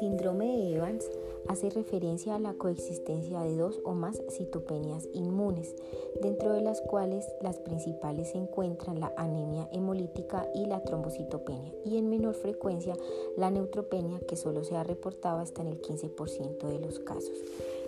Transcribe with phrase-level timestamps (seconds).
[0.00, 1.04] síndrome de Evans
[1.46, 5.74] hace referencia a la coexistencia de dos o más citopenias inmunes,
[6.22, 11.98] dentro de las cuales las principales se encuentran la anemia hemolítica y la trombocitopenia, y
[11.98, 12.96] en menor frecuencia
[13.36, 17.38] la neutropenia, que solo se ha reportado hasta en el 15% de los casos.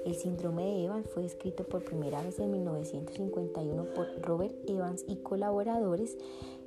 [0.05, 5.17] El síndrome de Evans fue descrito por primera vez en 1951 por Robert Evans y
[5.17, 6.19] colaboradores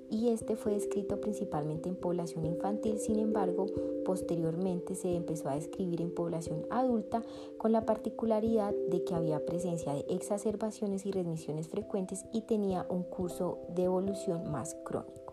[0.09, 3.67] y este fue descrito principalmente en población infantil, sin embargo,
[4.05, 7.23] posteriormente se empezó a describir en población adulta
[7.57, 13.03] con la particularidad de que había presencia de exacerbaciones y remisiones frecuentes y tenía un
[13.03, 15.24] curso de evolución más crónico.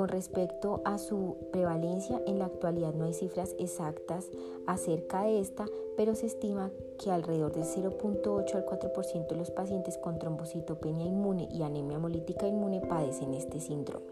[0.00, 4.30] Con respecto a su prevalencia, en la actualidad no hay cifras exactas
[4.66, 9.98] acerca de esta, pero se estima que alrededor del 0.8 al 4% de los pacientes
[9.98, 14.06] con trombocitopenia inmune y anemia hemolítica inmune padecen este síndrome.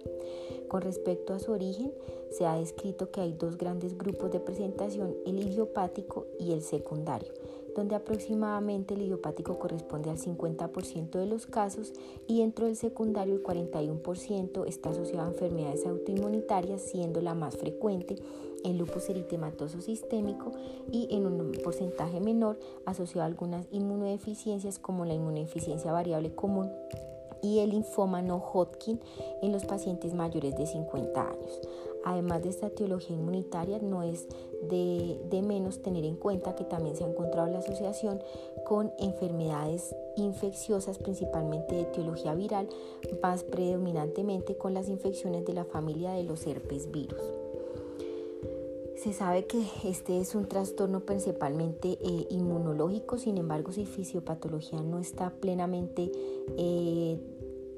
[0.69, 1.95] Con respecto a su origen,
[2.33, 7.33] se ha descrito que hay dos grandes grupos de presentación, el idiopático y el secundario
[7.79, 11.93] donde aproximadamente el idiopático corresponde al 50% de los casos
[12.27, 18.17] y dentro del secundario el 41% está asociado a enfermedades autoinmunitarias, siendo la más frecuente
[18.65, 20.51] el lupus eritematoso sistémico
[20.91, 26.69] y en un porcentaje menor asociado a algunas inmunodeficiencias como la inmunodeficiencia variable común
[27.43, 29.01] y el linfoma no Hodgkin
[29.43, 31.61] en los pacientes mayores de 50 años.
[32.05, 34.29] Además de esta etiología inmunitaria, no es
[34.63, 38.23] de, de, menos tener en cuenta que también se ha encontrado la asociación
[38.65, 42.69] con enfermedades infecciosas, principalmente de etiología viral,
[43.23, 47.38] más predominantemente con las infecciones de la familia de los herpes virus.
[49.03, 54.99] Se sabe que este es un trastorno principalmente eh, inmunológico, sin embargo su fisiopatología no
[54.99, 56.11] está plenamente
[56.57, 57.21] eh,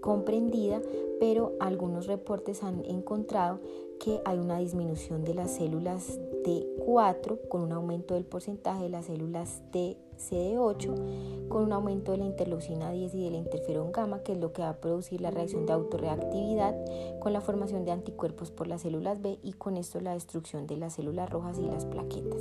[0.00, 0.80] comprendida,
[1.20, 3.60] pero algunos reportes han encontrado
[3.98, 9.04] que hay una disminución de las células T4 con un aumento del porcentaje de las
[9.04, 14.22] células T CD8 con un aumento de la interleucina 10 y de la interferón gamma,
[14.22, 16.74] que es lo que va a producir la reacción de autorreactividad
[17.18, 20.76] con la formación de anticuerpos por las células B y con esto la destrucción de
[20.76, 22.40] las células rojas y las plaquetas.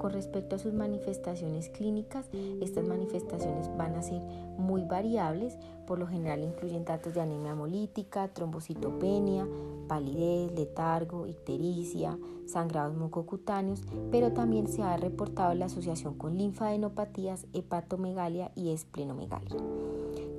[0.00, 2.26] Con respecto a sus manifestaciones clínicas,
[2.62, 4.22] estas manifestaciones van a ser
[4.56, 9.46] muy variables, por lo general incluyen datos de anemia hemolítica, trombocitopenia,
[9.88, 12.16] palidez, letargo, ictericia,
[12.46, 19.58] sangrados mucocutáneos, pero también se ha reportado la asociación con linfadenopatías, hepatomegalia y esplenomegalia.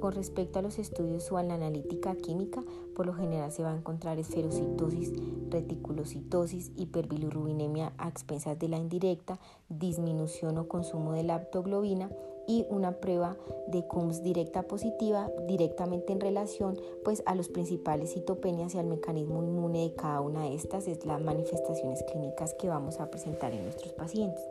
[0.02, 2.64] Con respecto a los estudios o a la analítica química,
[2.96, 5.14] por lo general se va a encontrar esferocitosis,
[5.52, 12.10] reticulocitosis, hiperbilirrubinemia a expensas de la indirecta, disminución o consumo de la aptoglobina
[12.48, 18.74] y una prueba de CUMS directa positiva directamente en relación pues a los principales citopenias
[18.74, 23.00] y al mecanismo inmune de cada una de estas es las manifestaciones clínicas que vamos
[23.00, 24.44] a presentar en nuestros pacientes.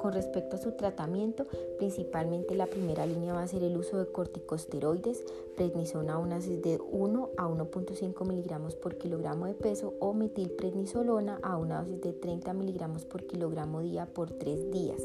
[0.00, 1.46] Con respecto a su tratamiento,
[1.78, 5.22] principalmente la primera línea va a ser el uso de corticosteroides,
[5.56, 11.58] prednisona una dosis de 1 a 1.5 miligramos por kilogramo de peso o metilprednisolona a
[11.58, 15.02] una dosis de 30 miligramos por kilogramo día por 3 días.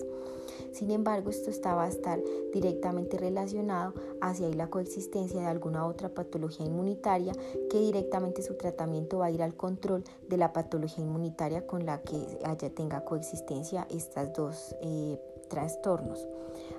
[0.71, 2.21] Sin embargo, esto estaba a estar
[2.53, 7.33] directamente relacionado hacia la coexistencia de alguna otra patología inmunitaria
[7.69, 12.01] que directamente su tratamiento va a ir al control de la patología inmunitaria con la
[12.01, 15.19] que haya tenga coexistencia estas dos eh,
[15.49, 16.27] trastornos.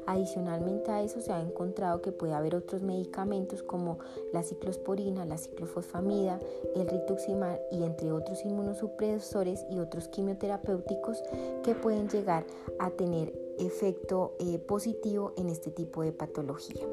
[0.06, 3.98] Adicionalmente a eso se ha encontrado que puede haber otros medicamentos como
[4.32, 6.38] la ciclosporina, la ciclofosfamida,
[6.74, 11.22] el rituximab y entre otros inmunosupresores y otros quimioterapéuticos
[11.62, 12.44] que pueden llegar
[12.78, 16.86] a tener efecto eh, positivo en este tipo de patología.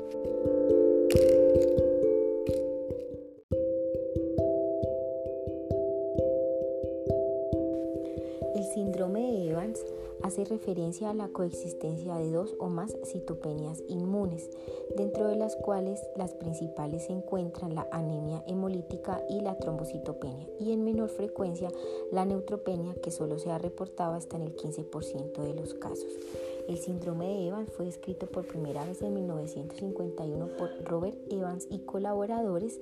[8.73, 9.85] Síndrome de Evans
[10.23, 14.49] hace referencia a la coexistencia de dos o más citopenias inmunes,
[14.95, 20.71] dentro de las cuales las principales se encuentran la anemia hemolítica y la trombocitopenia, y
[20.71, 21.69] en menor frecuencia
[22.11, 26.17] la neutropenia, que solo se ha reportado hasta en el 15% de los casos.
[26.67, 31.79] El síndrome de Evans fue descrito por primera vez en 1951 por Robert Evans y
[31.79, 32.79] colaboradores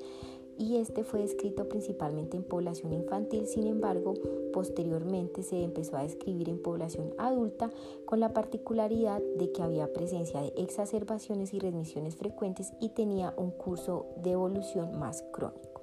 [0.61, 4.13] y este fue descrito principalmente en población infantil, sin embargo,
[4.53, 7.71] posteriormente se empezó a describir en población adulta
[8.05, 13.49] con la particularidad de que había presencia de exacerbaciones y remisiones frecuentes y tenía un
[13.49, 15.81] curso de evolución más crónico.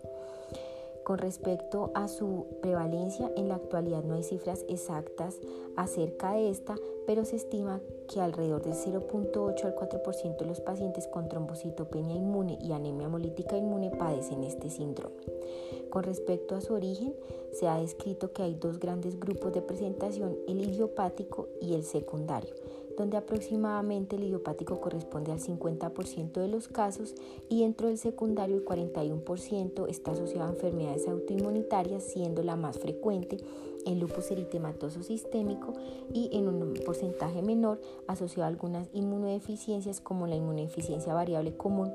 [1.03, 5.41] Con respecto a su prevalencia, en la actualidad no hay cifras exactas
[5.75, 6.77] acerca de esta,
[7.09, 12.59] pero se estima que alrededor del 0.8 al 4% de los pacientes con trombocitopenia inmune
[12.61, 15.17] y anemia hemolítica inmune padecen este síndrome.
[15.89, 17.15] Con respecto a su origen,
[17.51, 22.55] se ha descrito que hay dos grandes grupos de presentación, el idiopático y el secundario
[22.99, 27.15] donde aproximadamente el idiopático corresponde al 50% de los casos
[27.49, 33.39] y dentro del secundario el 41% está asociado a enfermedades autoinmunitarias, siendo la más frecuente
[33.87, 35.73] el lupus eritematoso sistémico
[36.13, 41.93] y en un porcentaje menor asociado a algunas inmunodeficiencias como la inmunodeficiencia variable común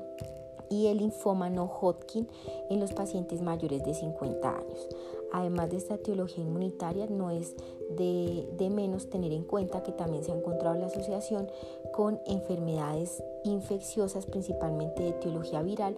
[0.70, 2.26] y el linfoma no Hodgkin
[2.70, 4.88] en los pacientes mayores de 50 años.
[5.34, 7.56] Además de esta etiología inmunitaria, no es
[7.90, 11.48] de, menos tener en cuenta que también se ha encontrado la asociación
[11.92, 15.96] con enfermedades infecciosas, principalmente de etiología viral,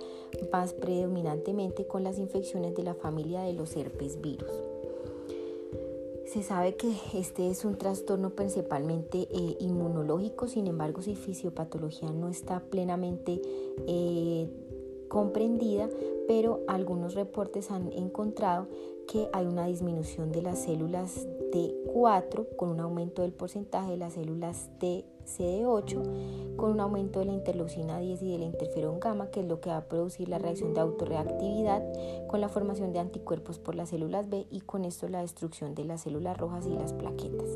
[0.50, 4.50] más predominantemente con las infecciones de la familia de los herpes virus.
[6.24, 12.30] Se sabe que este es un trastorno principalmente eh, inmunológico, sin embargo, si fisiopatología no
[12.30, 13.42] está plenamente
[13.86, 14.48] eh,
[15.08, 15.88] comprendida,
[16.26, 18.68] pero algunos reportes han encontrado
[19.06, 24.14] que hay una disminución de las células T4 con un aumento del porcentaje de las
[24.14, 29.40] células TCD8 con un aumento de la interleucina 10 y de la interferón gamma, que
[29.40, 31.82] es lo que va a producir la reacción de autorreactividad
[32.26, 35.84] con la formación de anticuerpos por las células B y con esto la destrucción de
[35.84, 37.48] las células rojas y las plaquetas.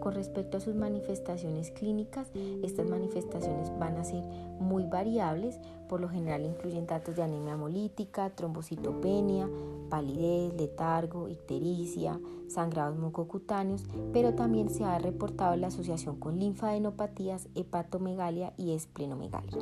[0.00, 2.30] Con respecto a sus manifestaciones clínicas,
[2.62, 4.24] estas manifestaciones van a ser
[4.58, 5.58] muy variables,
[5.88, 9.48] por lo general incluyen datos de anemia hemolítica, trombocitopenia,
[9.90, 12.18] palidez, letargo, ictericia,
[12.48, 19.58] sangrados mucocutáneos, pero también se ha reportado la asociación con linfadenopatías, hepatomegalia y esplenomegalia.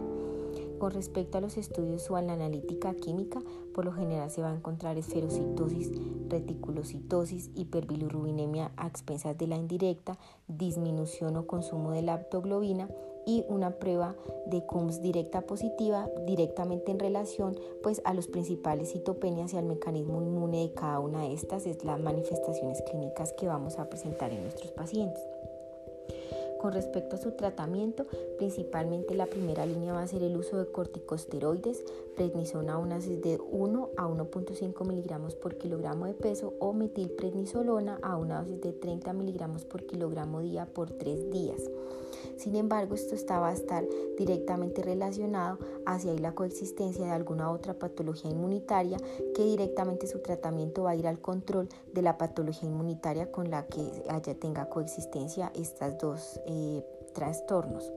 [0.78, 3.42] Con respecto a los estudios o a la analítica química,
[3.75, 5.90] por lo general se va a encontrar esferocitosis,
[6.28, 12.88] reticulocitosis, hiperbilirrubinemia a expensas de la indirecta, disminución o consumo de la aptoglobina
[13.26, 14.14] y una prueba
[14.46, 20.22] de CUMS directa positiva directamente en relación pues a los principales citopenias y al mecanismo
[20.22, 24.42] inmune de cada una de estas es las manifestaciones clínicas que vamos a presentar en
[24.42, 25.22] nuestros pacientes.
[26.60, 28.06] Con respecto a su tratamiento,
[28.37, 31.84] principalmente la primera línea va a ser el uso de corticosteroides,
[32.19, 38.17] prednisona a dosis de 1 a 1.5 miligramos por kilogramo de peso o metilprednisolona a
[38.17, 41.62] una dosis de 30 miligramos por kilogramo día por 3 días.
[42.37, 43.85] Sin embargo, esto estaba a estar
[44.19, 48.99] directamente relacionado hacia la coexistencia de alguna otra patología inmunitaria
[49.37, 53.67] que directamente su tratamiento va a ir al control de la patología inmunitaria con la
[53.67, 56.82] que haya tenga coexistencia estas dos eh,
[57.15, 57.93] trastornos.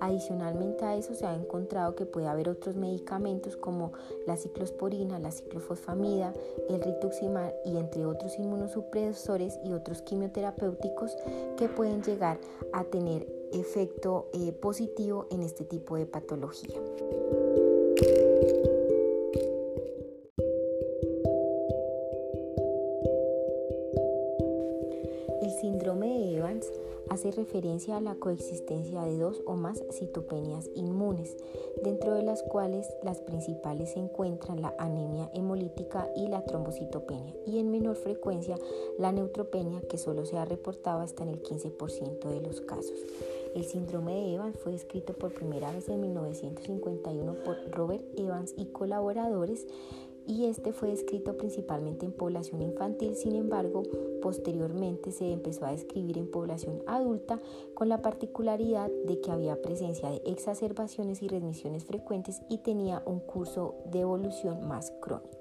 [0.00, 3.92] Adicionalmente a eso se ha encontrado que puede haber otros medicamentos como
[4.26, 6.32] la ciclosporina, la ciclofosfamida,
[6.68, 11.16] el rituximab y entre otros inmunosupresores y otros quimioterapéuticos
[11.56, 12.38] que pueden llegar
[12.72, 16.78] a tener efecto eh, positivo en este tipo de patología.
[25.42, 26.70] El síndrome de Evans
[27.10, 31.36] hace referencia a la coexistencia de dos o más citopenias inmunes,
[31.82, 37.58] dentro de las cuales las principales se encuentran la anemia hemolítica y la trombocitopenia, y
[37.58, 38.56] en menor frecuencia
[38.98, 42.98] la neutropenia, que solo se ha reportado hasta en el 15% de los casos.
[43.54, 48.66] El síndrome de Evans fue descrito por primera vez en 1951 por Robert Evans y
[48.66, 49.66] colaboradores
[50.28, 53.82] y este fue descrito principalmente en población infantil, sin embargo,
[54.20, 57.40] posteriormente se empezó a describir en población adulta
[57.74, 63.20] con la particularidad de que había presencia de exacerbaciones y readmisiones frecuentes y tenía un
[63.20, 65.37] curso de evolución más crónico.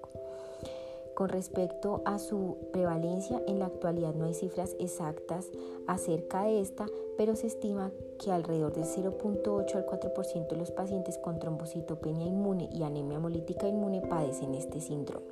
[1.18, 5.50] Con respecto a su prevalencia, en la actualidad no hay cifras exactas
[5.88, 6.86] acerca de esta,
[7.18, 12.70] pero se estima que alrededor del 0.8 al 4% de los pacientes con trombocitopenia inmune
[12.72, 15.26] y anemia hemolítica inmune padecen este síndrome.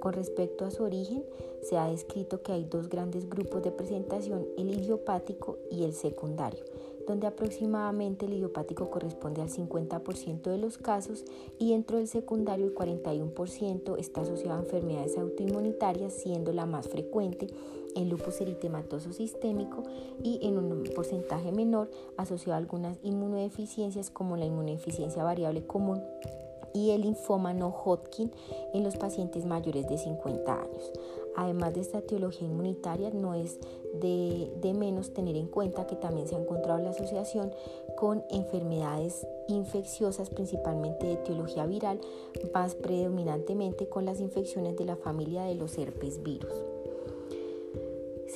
[0.00, 1.24] Con respecto a su origen,
[1.62, 6.62] se ha descrito que hay dos grandes grupos de presentación, el idiopático y el secundario
[7.06, 11.24] donde aproximadamente el idiopático corresponde al 50% de los casos
[11.58, 17.48] y dentro del secundario el 41% está asociado a enfermedades autoinmunitarias, siendo la más frecuente
[17.94, 19.82] el lupus eritematoso sistémico
[20.22, 26.02] y en un porcentaje menor asociado a algunas inmunodeficiencias como la inmunodeficiencia variable común
[26.76, 28.30] y el linfoma no Hodgkin
[28.74, 30.92] en los pacientes mayores de 50 años.
[31.34, 33.58] Además de esta etiología inmunitaria, no es
[34.00, 37.52] de, de, menos tener en cuenta que también se ha encontrado la asociación
[37.96, 42.00] con enfermedades infecciosas, principalmente de etiología viral,
[42.52, 46.52] más predominantemente con las infecciones de la familia de los herpes virus.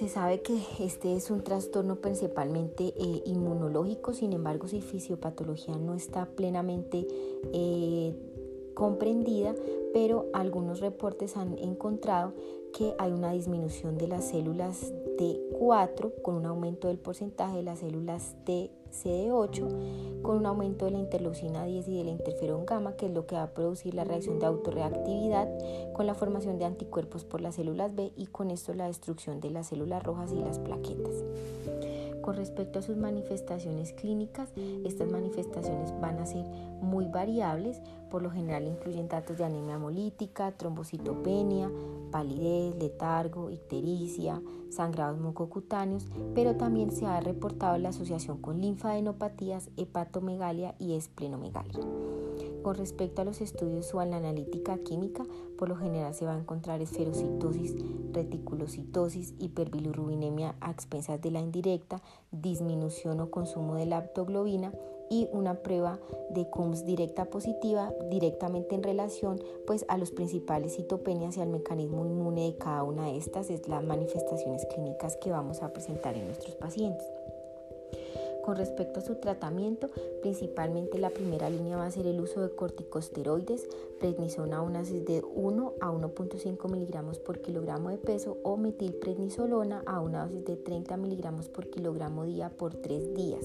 [0.01, 5.95] Se sabe que este es un trastorno principalmente eh, inmunológico, sin embargo, si fisiopatología no
[5.95, 7.07] está plenamente
[7.53, 8.15] eh,
[8.81, 9.55] comprendida,
[9.93, 12.33] pero algunos reportes han encontrado
[12.73, 17.81] que hay una disminución de las células T4 con un aumento del porcentaje de las
[17.81, 23.05] células TCD8 con un aumento de la interleucina 10 y de la interferón gamma, que
[23.05, 25.47] es lo que va a producir la reacción de autorreactividad
[25.93, 29.51] con la formación de anticuerpos por las células B y con esto la destrucción de
[29.51, 31.23] las células rojas y las plaquetas.
[32.31, 34.53] Con respecto a sus manifestaciones clínicas,
[34.85, 36.45] estas manifestaciones van a ser
[36.81, 41.69] muy variables, por lo general incluyen datos de anemia hemolítica, trombocitopenia,
[42.13, 50.77] palidez, letargo, ictericia, sangrados mucocutáneos, pero también se ha reportado la asociación con linfadenopatías, hepatomegalia
[50.79, 51.81] y esplenomegalia.
[52.63, 55.25] Con respecto a los estudios o a la analítica química,
[55.57, 57.75] por lo general se va a encontrar esferocitosis,
[58.13, 62.03] reticulocitosis, hiperbilirrubinemia a expensas de la indirecta,
[62.33, 64.73] disminución o consumo de la aptoglobina
[65.09, 65.99] y una prueba
[66.31, 72.07] de CUMS directa positiva directamente en relación pues a los principales citopenias y al mecanismo
[72.07, 76.27] inmune de cada una de estas es las manifestaciones clínicas que vamos a presentar en
[76.27, 77.07] nuestros pacientes.
[78.43, 79.91] Con respecto a su tratamiento,
[80.23, 83.69] principalmente la primera línea va a ser el uso de corticosteroides,
[84.01, 89.83] prednisona a una dosis de 1 a 1.5 miligramos por kilogramo de peso o metilprednisolona
[89.87, 93.45] a una dosis de 30 miligramos por kilogramo día por 3 días.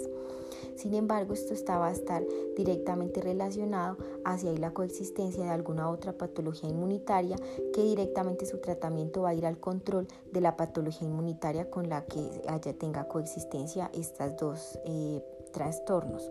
[0.75, 2.23] Sin embargo, esto estaba a estar
[2.55, 7.37] directamente relacionado hacia la coexistencia de alguna otra patología inmunitaria
[7.73, 12.05] que directamente su tratamiento va a ir al control de la patología inmunitaria con la
[12.05, 15.21] que haya tenga coexistencia estas dos eh,
[15.53, 16.29] trastornos.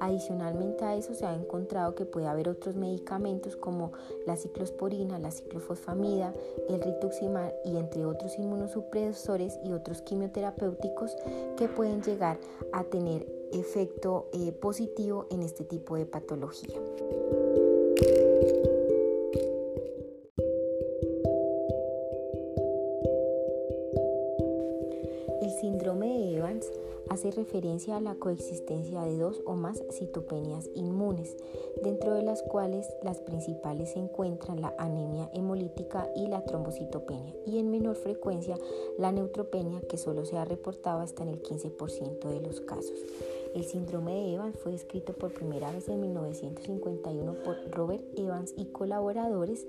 [0.00, 3.92] Adicionalmente a eso se ha encontrado que puede haber otros medicamentos como
[4.26, 6.32] la ciclosporina, la ciclofosfamida,
[6.68, 11.16] el rituximab y entre otros inmunosupresores y otros quimioterapéuticos
[11.56, 12.38] que pueden llegar
[12.72, 16.78] a tener efecto eh, positivo en este tipo de patología.
[27.16, 31.34] Hace referencia a la coexistencia de dos o más citopenias inmunes,
[31.82, 37.58] dentro de las cuales las principales se encuentran la anemia hemolítica y la trombocitopenia, y
[37.58, 38.58] en menor frecuencia
[38.98, 43.00] la neutropenia, que solo se ha reportado hasta en el 15% de los casos.
[43.54, 48.66] El síndrome de Evans fue descrito por primera vez en 1951 por Robert Evans y
[48.66, 49.66] colaboradores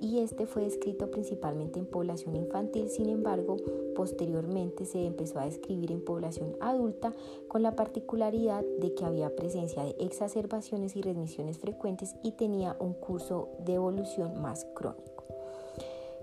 [0.00, 3.56] y este fue descrito principalmente en población infantil, sin embargo,
[3.94, 7.12] posteriormente se empezó a describir en población adulta
[7.48, 12.94] con la particularidad de que había presencia de exacerbaciones y remisiones frecuentes y tenía un
[12.94, 15.09] curso de evolución más crónico.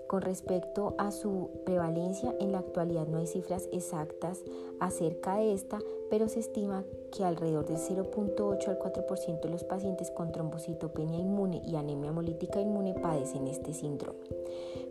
[0.08, 4.42] Con respecto a su prevalencia, en la actualidad no hay cifras exactas
[4.80, 6.82] acerca de esta, pero se estima
[7.14, 12.58] que alrededor del 0.8 al 4% de los pacientes con trombocitopenia inmune y anemia hemolítica
[12.58, 14.20] inmune padecen este síndrome.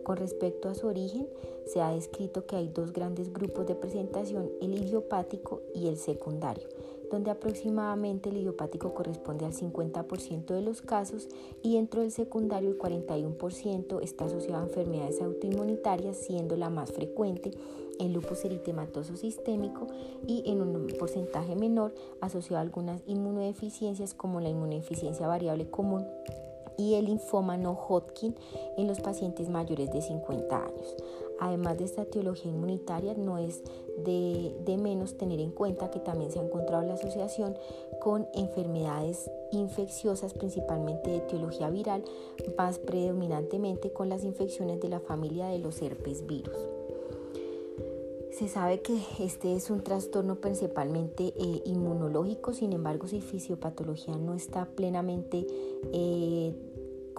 [0.04, 1.28] Con respecto a su origen,
[1.66, 6.68] se ha descrito que hay dos grandes grupos de presentación, el idiopático y el secundario
[7.10, 11.28] donde aproximadamente el idiopático corresponde al 50% de los casos
[11.62, 17.52] y dentro del secundario el 41% está asociado a enfermedades autoinmunitarias, siendo la más frecuente
[17.98, 19.86] el lupus eritematoso sistémico
[20.26, 26.06] y en un porcentaje menor asociado a algunas inmunodeficiencias como la inmunodeficiencia variable común
[26.78, 28.34] y el linfoma no Hodgkin
[28.78, 30.96] en los pacientes mayores de 50 años.
[31.40, 33.62] Además de esta etiología inmunitaria, no es
[34.04, 37.56] de, menos tener en cuenta que también se ha encontrado la asociación
[38.00, 42.04] con enfermedades infecciosas, principalmente de etiología viral,
[42.56, 46.56] más predominantemente con las infecciones de la familia de los herpes virus.
[48.38, 54.34] Se sabe que este es un trastorno principalmente eh, inmunológico, sin embargo, si fisiopatología no
[54.34, 55.44] está plenamente
[55.92, 56.54] eh,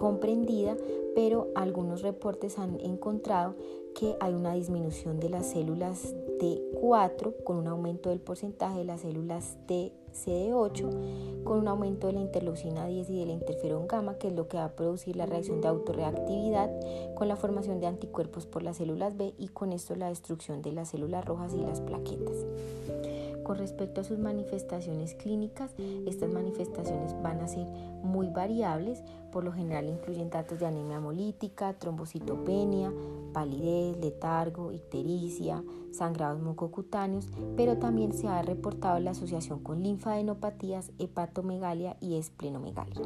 [0.00, 0.78] comprendida,
[1.14, 3.54] pero algunos reportes han encontrado
[3.94, 9.02] que hay una disminución de las células T4 con un aumento del porcentaje de las
[9.02, 14.28] células TCD8 con un aumento de la interleucina 10 y de la interferón gamma, que
[14.28, 16.70] es lo que va a producir la reacción de autorreactividad
[17.14, 20.72] con la formación de anticuerpos por las células B y con esto la destrucción de
[20.72, 22.46] las células rojas y las plaquetas.
[23.44, 25.74] Con respecto a sus manifestaciones clínicas,
[26.06, 27.66] estas manifestaciones van a ser
[28.02, 32.92] muy variables, por lo general incluyen datos de anemia hemolítica, trombocitopenia,
[33.32, 41.96] palidez, letargo, ictericia, sangrados mucocutáneos, pero también se ha reportado la asociación con linfadenopatías, hepatomegalia
[42.00, 43.02] y esplenomegalia.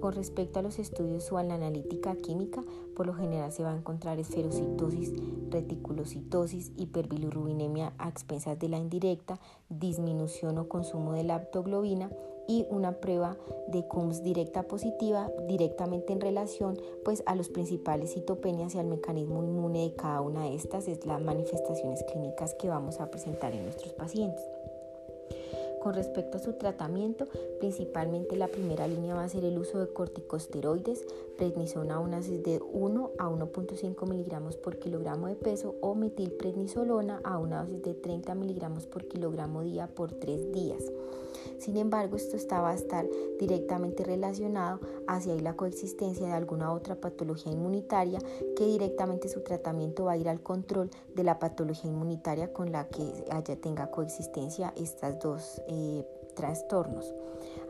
[0.00, 2.62] Con respecto a los estudios o a la analítica química,
[2.94, 5.12] por lo general se va a encontrar esferocitosis,
[5.50, 12.10] reticulocitosis, hiperbilirrubinemia a expensas de la indirecta, disminución o consumo de la aptoglobina
[12.48, 13.36] y una prueba
[13.68, 19.42] de CUMS directa positiva directamente en relación pues a los principales citopenias y al mecanismo
[19.42, 23.64] inmune de cada una de estas es las manifestaciones clínicas que vamos a presentar en
[23.64, 24.44] nuestros pacientes.
[25.86, 27.28] Con respecto a su tratamiento,
[27.60, 32.42] principalmente la primera línea va a ser el uso de corticosteroides, prednisona a una dosis
[32.42, 37.94] de 1 a 1.5 miligramos por kilogramo de peso o metilprednisolona a una dosis de
[37.94, 40.82] 30 miligramos por kilogramo día por 3 días.
[41.58, 43.06] Sin embargo, esto va a estar
[43.38, 48.18] directamente relacionado hacia la coexistencia de alguna otra patología inmunitaria
[48.56, 52.88] que directamente su tratamiento va a ir al control de la patología inmunitaria con la
[52.88, 56.04] que haya tenga coexistencia estas dos eh,
[56.34, 57.14] trastornos.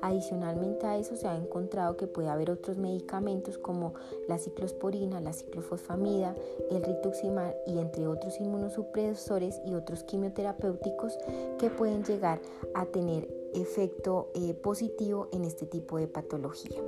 [0.03, 3.95] Adicionalmente a eso se ha encontrado que puede haber otros medicamentos como
[4.29, 6.35] la ciclosporina, la ciclofosfamida,
[6.71, 11.19] el rituximab y entre otros inmunosupresores y otros quimioterapéuticos
[11.59, 12.41] que pueden llegar
[12.75, 16.81] a tener efecto eh, positivo en este tipo de patología.